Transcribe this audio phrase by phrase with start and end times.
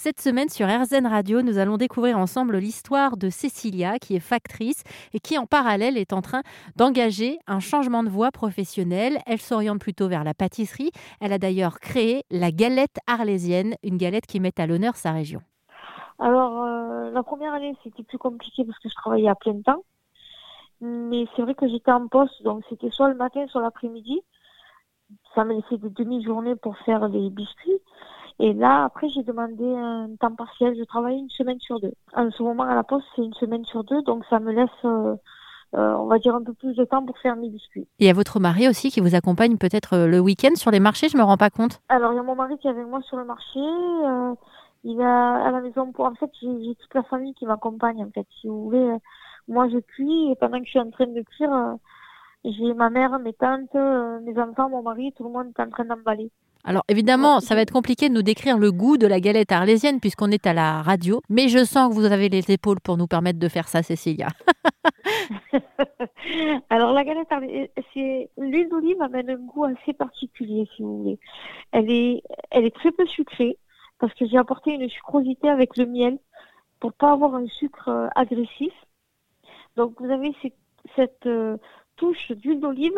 [0.00, 4.84] Cette semaine sur RZN Radio, nous allons découvrir ensemble l'histoire de Cécilia, qui est factrice
[5.12, 6.42] et qui en parallèle est en train
[6.76, 9.18] d'engager un changement de voie professionnelle.
[9.26, 10.92] Elle s'oriente plutôt vers la pâtisserie.
[11.20, 15.40] Elle a d'ailleurs créé la galette arlésienne, une galette qui met à l'honneur sa région.
[16.20, 19.82] Alors, euh, la première année, c'était plus compliqué parce que je travaillais à plein temps.
[20.80, 24.20] Mais c'est vrai que j'étais en poste, donc c'était soit le matin, soit l'après-midi.
[25.34, 27.80] Ça me laissait des demi-journées pour faire les biscuits.
[28.40, 30.76] Et là, après, j'ai demandé un temps partiel.
[30.78, 31.92] Je travaille une semaine sur deux.
[32.14, 34.68] En ce moment, à la poste, c'est une semaine sur deux, donc ça me laisse,
[34.84, 35.16] euh,
[35.74, 37.88] euh, on va dire, un peu plus de temps pour faire mes biscuits.
[37.98, 40.70] Et il y a votre mari aussi qui vous accompagne peut-être euh, le week-end sur
[40.70, 41.80] les marchés, je me rends pas compte.
[41.88, 43.58] Alors, il y a mon mari qui est avec moi sur le marché.
[43.58, 44.34] Euh,
[44.84, 46.04] il est à la maison pour.
[46.04, 48.04] En fait, j'ai toute la famille qui m'accompagne.
[48.04, 48.98] En fait, si vous voulez, euh,
[49.48, 51.76] moi je cuis et pendant que je suis en train de cuire,
[52.44, 55.84] j'ai ma mère, mes tantes, mes enfants, mon mari, tout le monde est en train
[55.84, 56.30] d'emballer.
[56.64, 60.00] Alors évidemment, ça va être compliqué de nous décrire le goût de la galette arlésienne
[60.00, 63.06] puisqu'on est à la radio, mais je sens que vous avez les épaules pour nous
[63.06, 64.28] permettre de faire ça, Cécilia.
[66.70, 71.18] Alors la galette, arlé- c'est l'huile d'olive amène un goût assez particulier, si vous voulez.
[71.72, 73.56] Elle est, elle est très peu sucrée
[73.98, 76.18] parce que j'ai apporté une sucrosité avec le miel
[76.80, 78.72] pour pas avoir un sucre euh, agressif.
[79.76, 80.34] Donc vous avez
[80.96, 81.56] cette euh,
[81.96, 82.92] touche d'huile d'olive,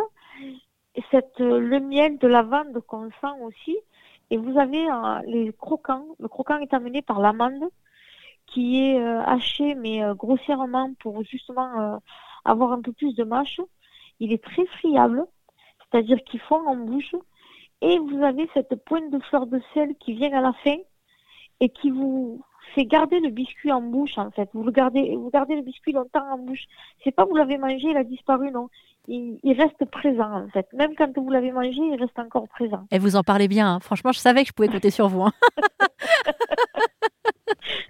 [1.41, 3.77] euh, le miel de lavande qu'on sent aussi,
[4.31, 6.07] et vous avez euh, les croquants.
[6.19, 7.65] Le croquant est amené par l'amande
[8.47, 12.01] qui est euh, haché mais grossièrement pour justement
[12.45, 13.61] avoir un peu plus de mâche.
[14.19, 15.25] Il est très friable,
[15.79, 17.15] c'est-à-dire qu'il fond en bouche.
[17.83, 20.77] Et vous avez cette pointe de fleur de sel qui vient à la fin
[21.61, 22.43] et qui vous
[22.75, 24.49] fait garder le biscuit en bouche en fait.
[24.55, 26.65] Vous le gardez, vous gardez le biscuit longtemps en bouche.
[27.05, 28.69] C'est pas vous l'avez mangé, il a disparu, non.
[29.09, 30.67] Il, il reste présent en fait.
[30.73, 32.85] Même quand vous l'avez mangé, il reste encore présent.
[32.91, 33.75] Et vous en parlez bien.
[33.75, 33.81] hein.
[33.81, 35.23] Franchement, je savais que je pouvais compter sur vous.
[35.23, 35.33] hein.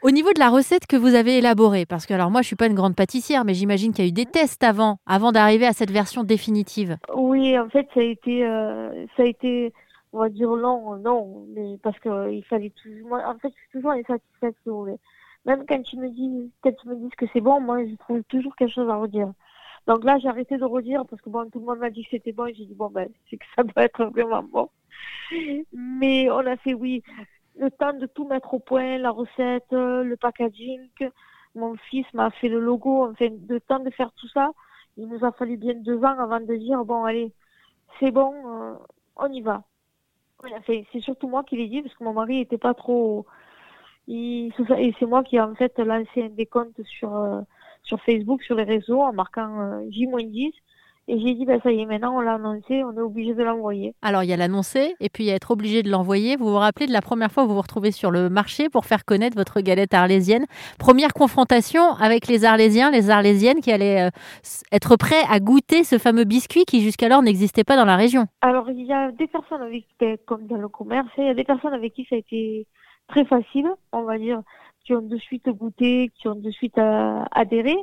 [0.02, 2.56] Au niveau de la recette que vous avez élaborée, parce que alors moi je suis
[2.56, 5.66] pas une grande pâtissière, mais j'imagine qu'il y a eu des tests avant, avant d'arriver
[5.66, 6.96] à cette version définitive.
[7.14, 9.72] Oui, en fait, ça a été, euh, ça a été,
[10.12, 13.48] on va dire long, non, mais parce que euh, il fallait toujours, moi, en fait,
[13.48, 14.98] je suis toujours insatisfaite, si vous.
[15.46, 18.22] Même quand ils me disent, quand ils me disent que c'est bon, moi, je trouve
[18.24, 19.32] toujours quelque chose à redire.
[19.86, 22.10] Donc là, j'ai arrêté de redire parce que bon, tout le monde m'a dit que
[22.10, 24.68] c'était bon et j'ai dit bon, ben, c'est que ça doit être vraiment bon.
[25.72, 27.02] Mais on a fait, oui,
[27.56, 30.88] le temps de tout mettre au point, la recette, euh, le packaging.
[31.54, 34.52] Mon fils m'a fait le logo, enfin, le temps de faire tout ça.
[34.96, 37.32] Il nous a fallu bien deux ans avant de dire bon, allez,
[37.98, 38.74] c'est bon, euh,
[39.16, 39.64] on y va.
[40.66, 43.26] C'est surtout moi qui l'ai dit parce que mon mari était pas trop.
[44.06, 44.52] Il...
[44.78, 47.40] Et c'est moi qui ai en fait lancé un décompte sur, euh,
[47.82, 50.52] sur Facebook, sur les réseaux, en marquant euh, J-10.
[51.12, 53.42] Et j'ai dit, ben ça y est, maintenant on l'a annoncé, on est obligé de
[53.42, 53.94] l'envoyer.
[54.00, 56.36] Alors il y a l'annoncer et puis il y a être obligé de l'envoyer.
[56.36, 58.84] Vous vous rappelez de la première fois où vous vous retrouvez sur le marché pour
[58.84, 60.46] faire connaître votre galette arlésienne?
[60.78, 64.10] Première confrontation avec les Arlésiens, les Arlésiennes qui allaient euh,
[64.70, 68.26] être prêts à goûter ce fameux biscuit qui jusqu'alors n'existait pas dans la région.
[68.40, 71.34] Alors, il y a des personnes avec ben, comme dans le commerce, il y a
[71.34, 72.68] des personnes avec qui ça a été
[73.08, 74.42] très facile, on va dire,
[74.84, 77.76] qui ont de suite goûté, qui ont de suite euh, adhéré.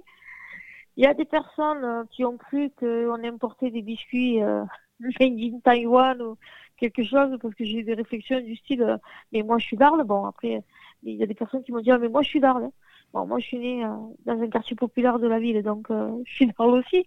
[0.97, 4.63] Il y a des personnes euh, qui ont cru qu'on importait des biscuits euh,
[4.99, 6.37] made in Taïwan ou
[6.77, 8.97] quelque chose, parce que j'ai eu des réflexions du style, euh,
[9.31, 10.03] mais moi je suis d'Arles.
[10.03, 10.63] Bon, après,
[11.03, 12.71] il y a des personnes qui m'ont dit, ah, mais moi je suis d'Arles.
[13.13, 13.89] Bon, moi je suis née euh,
[14.25, 15.87] dans un quartier populaire de la ville, donc
[16.25, 17.05] je suis d'Arles aussi.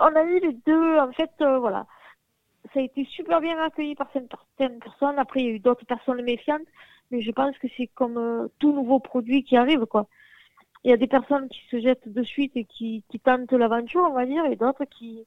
[0.00, 1.86] On a eu les deux, en fait, voilà
[2.72, 5.18] ça a été super bien accueilli par certaines personnes.
[5.18, 6.66] Après, il y a eu d'autres personnes méfiantes,
[7.10, 10.06] mais je pense que c'est comme tout nouveau produit qui arrive, quoi.
[10.84, 14.06] Il y a des personnes qui se jettent de suite et qui, qui tentent l'aventure,
[14.08, 15.24] on va dire, et d'autres qui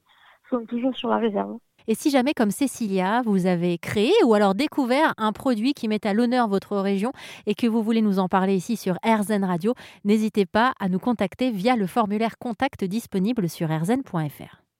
[0.50, 1.58] sont toujours sur la réserve.
[1.88, 6.04] Et si jamais, comme Cécilia, vous avez créé ou alors découvert un produit qui met
[6.04, 7.12] à l'honneur votre région
[7.46, 9.74] et que vous voulez nous en parler ici sur RZN Radio,
[10.04, 14.65] n'hésitez pas à nous contacter via le formulaire contact disponible sur rzn.fr.